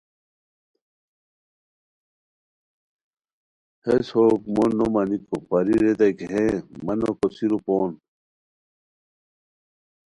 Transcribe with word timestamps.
ہیس 3.85 4.07
ہو 4.15 4.23
حکمو 4.31 4.63
نو 4.77 4.85
مانیکو 4.93 5.37
پری 5.47 5.75
ریتائے 5.83 6.11
کی 6.17 6.25
ہیں 6.33 6.53
مہ 6.85 6.93
نو 6.99 7.09
کوسیرو 7.19 7.57
پون! 7.65 7.91